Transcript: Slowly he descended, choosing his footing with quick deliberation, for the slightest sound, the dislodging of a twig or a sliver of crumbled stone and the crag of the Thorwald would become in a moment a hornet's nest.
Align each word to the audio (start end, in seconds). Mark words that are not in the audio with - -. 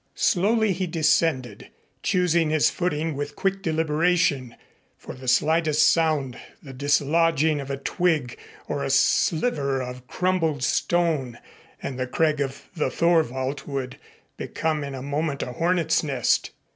Slowly 0.15 0.73
he 0.73 0.87
descended, 0.87 1.69
choosing 2.01 2.49
his 2.49 2.71
footing 2.71 3.15
with 3.15 3.35
quick 3.35 3.61
deliberation, 3.61 4.55
for 4.97 5.13
the 5.13 5.27
slightest 5.27 5.87
sound, 5.87 6.39
the 6.59 6.73
dislodging 6.73 7.61
of 7.61 7.69
a 7.69 7.77
twig 7.77 8.35
or 8.67 8.83
a 8.83 8.89
sliver 8.89 9.79
of 9.79 10.07
crumbled 10.07 10.63
stone 10.63 11.37
and 11.83 11.99
the 11.99 12.07
crag 12.07 12.41
of 12.41 12.63
the 12.75 12.89
Thorwald 12.89 13.67
would 13.67 13.99
become 14.37 14.83
in 14.83 14.95
a 14.95 15.03
moment 15.03 15.43
a 15.43 15.51
hornet's 15.53 16.01
nest. 16.03 16.49